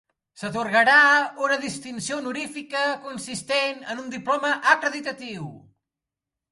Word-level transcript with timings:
S'atorgarà 0.43 0.95
una 1.47 1.57
distinció 1.65 2.17
honorífica 2.23 2.81
consistent 3.05 3.87
en 3.95 4.05
un 4.07 4.13
diploma 4.19 4.57
acreditatiu. 4.77 5.51